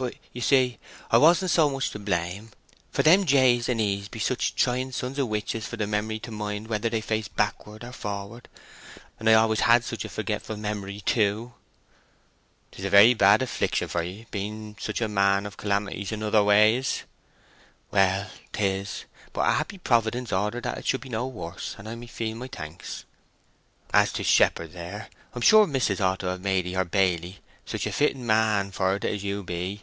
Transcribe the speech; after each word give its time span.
"But, 0.00 0.14
you 0.32 0.40
see, 0.40 0.78
I 1.10 1.18
wasn't 1.18 1.50
so 1.50 1.68
much 1.68 1.90
to 1.90 1.98
blame, 1.98 2.52
for 2.90 3.02
them 3.02 3.26
J's 3.26 3.68
and 3.68 3.78
E's 3.82 4.08
be 4.08 4.18
such 4.18 4.54
trying 4.54 4.92
sons 4.92 5.18
o' 5.18 5.26
witches 5.26 5.66
for 5.66 5.76
the 5.76 5.86
memory 5.86 6.18
to 6.20 6.30
mind 6.30 6.68
whether 6.68 6.88
they 6.88 7.02
face 7.02 7.28
backward 7.28 7.84
or 7.84 7.92
forward; 7.92 8.48
and 9.18 9.28
I 9.28 9.34
always 9.34 9.60
had 9.60 9.84
such 9.84 10.06
a 10.06 10.08
forgetful 10.08 10.56
memory, 10.56 11.02
too." 11.02 11.52
"'Tis 12.72 12.86
a 12.86 12.88
very 12.88 13.12
bad 13.12 13.42
affliction 13.42 13.88
for 13.88 14.02
ye, 14.02 14.24
being 14.30 14.74
such 14.80 15.02
a 15.02 15.08
man 15.08 15.44
of 15.44 15.58
calamities 15.58 16.12
in 16.12 16.22
other 16.22 16.42
ways." 16.42 17.02
"Well, 17.90 18.30
'tis; 18.54 19.04
but 19.34 19.50
a 19.50 19.52
happy 19.52 19.76
Providence 19.76 20.32
ordered 20.32 20.62
that 20.64 20.78
it 20.78 20.86
should 20.86 21.02
be 21.02 21.10
no 21.10 21.26
worse, 21.26 21.74
and 21.76 21.86
I 21.86 22.06
feel 22.06 22.36
my 22.38 22.48
thanks. 22.48 23.04
As 23.92 24.14
to 24.14 24.24
shepherd, 24.24 24.72
there, 24.72 25.10
I'm 25.34 25.42
sure 25.42 25.66
mis'ess 25.66 26.00
ought 26.00 26.20
to 26.20 26.28
have 26.28 26.40
made 26.40 26.64
ye 26.64 26.72
her 26.72 26.86
baily—such 26.86 27.86
a 27.86 27.92
fitting 27.92 28.24
man 28.24 28.70
for't 28.70 29.04
as 29.04 29.22
you 29.22 29.42
be." 29.42 29.82